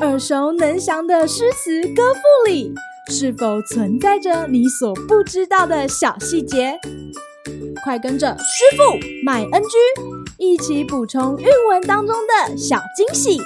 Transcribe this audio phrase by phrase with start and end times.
[0.00, 2.74] 耳熟能详的诗词歌赋里，
[3.08, 6.78] 是否存在着你所不知道的小细节？
[7.84, 8.82] 快跟着师傅
[9.24, 9.68] 麦恩居
[10.38, 13.40] 一起补充韵文当中的小惊喜！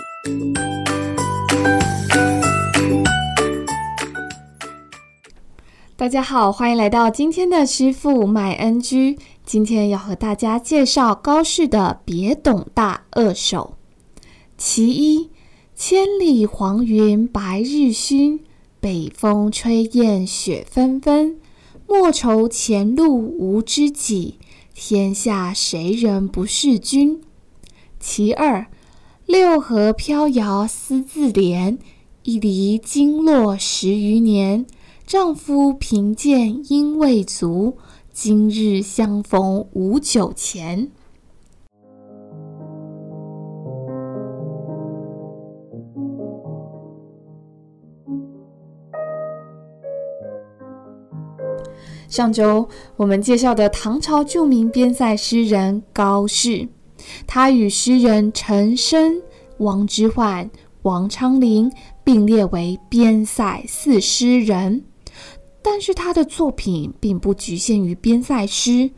[5.96, 9.18] 大家好，欢迎来到今天的师傅麦恩居。
[9.45, 13.75] 今天要和大家介绍高适的《别董大二首》
[14.57, 15.30] 其一。
[15.75, 18.40] 千里黄云白日曛，
[18.80, 21.39] 北风吹雁雪纷纷。
[21.86, 24.39] 莫愁前路无知己，
[24.75, 27.21] 天下谁人不识君。
[28.00, 28.68] 其二，
[29.27, 31.77] 六合飘摇思自怜，
[32.22, 34.64] 一离经络十余年。
[35.06, 37.77] 丈夫贫贱应未足，
[38.12, 40.91] 今日相逢无酒钱。
[52.08, 56.68] 上周我们介绍的唐朝著名边塞诗人高适，
[57.26, 59.20] 他与诗人陈升、
[59.58, 60.48] 王之涣、
[60.82, 61.70] 王昌龄
[62.04, 64.84] 并列为边塞四诗人。
[65.62, 68.91] 但是他的作品并不局限于边塞诗，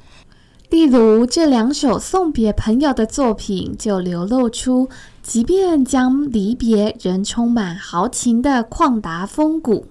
[0.69, 4.87] 例如这两首送别朋友的作品，就流露出
[5.23, 9.87] 即便将离别仍充满豪情的旷达风骨。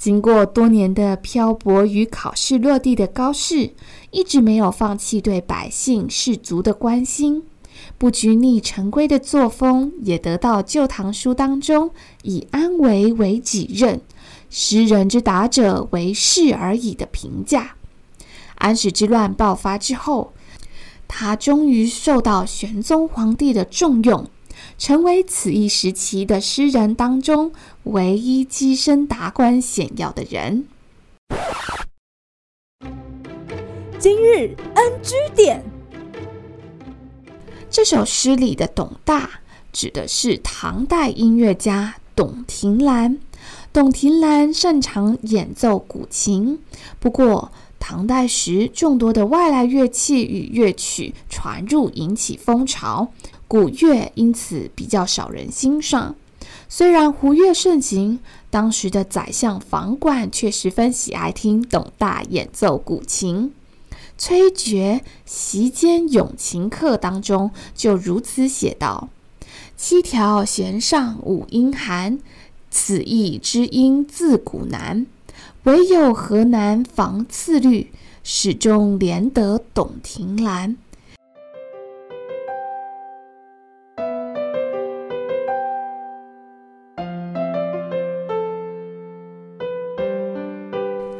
[0.00, 3.74] 经过多年的漂泊与考试落地的高适，
[4.10, 7.42] 一直没有放弃对百姓士族的关心，
[7.98, 11.90] 不拘泥陈规的作风，也得到《旧唐书》当中
[12.22, 14.00] 以安危为己任，
[14.48, 17.76] 识人之达者为士而已的评价。
[18.54, 20.32] 安史之乱爆发之后，
[21.06, 24.26] 他终于受到玄宗皇帝的重用。
[24.80, 30.64] 成为此一时期的诗人当中唯一跻身达官显要的人。
[33.98, 35.62] 今日 NG 点，
[37.68, 39.28] 这首诗里的董大
[39.70, 43.18] 指的是唐代音乐家董庭兰。
[43.74, 46.58] 董庭兰擅长演奏古琴，
[46.98, 53.10] 不过唐代时众多的外来乐器与乐曲传入，引起风潮。
[53.48, 56.14] 古乐因此比较少人欣赏，
[56.68, 63.52] 虽然胡乐盛行，当时的宰相房管却十分喜爱听董大演奏古琴。
[64.16, 69.08] 崔珏《席间咏琴客》当中就如此写道
[69.76, 72.20] ：“七条弦上五音寒，
[72.70, 75.06] 此意知音自古难。
[75.70, 77.92] 唯有河南房次律，
[78.24, 80.76] 始终怜得董庭兰。”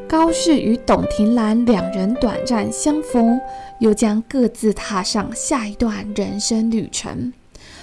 [0.09, 3.41] 高适与董庭兰两人短暂相逢，
[3.79, 7.33] 又将各自踏上下一段人生旅程。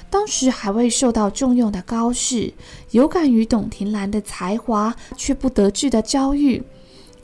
[0.09, 2.53] 当时还未受到重用的高适，
[2.91, 6.63] 有感于董庭兰的才华，却不得志的遭遇，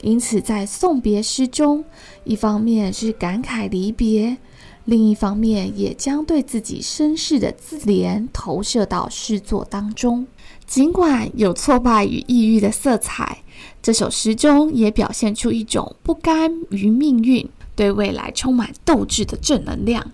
[0.02, 1.84] 因此在送别诗中，
[2.24, 4.36] 一方面是感慨离别，
[4.84, 10.26] 另一方面也将对自己身世的自怜投射到诗作当中。
[10.66, 13.38] 尽管有挫败与抑郁的色彩。
[13.82, 17.46] 这首诗中也表现出一种不甘于命运、
[17.76, 20.12] 对未来充满斗志的正能量。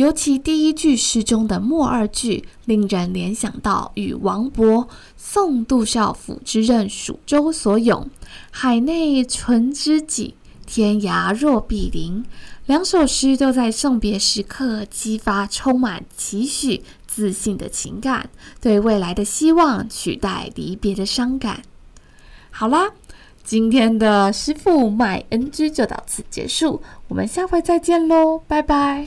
[0.00, 8.08] 尤其第一句诗中的末二句，令人联想到与王勃“送杜少府之任蜀州所咏，
[8.50, 10.34] 海内存知己，
[10.64, 12.24] 天涯若比邻”。
[12.64, 21.60] 两首诗都在送别时刻激发充满期许、自信的情感，对未来的希望取代离别的伤感。
[22.50, 22.92] 好啦，
[23.44, 29.06] 今天的师傅卖 NG 就到此结束，我们下回再见喽，拜拜！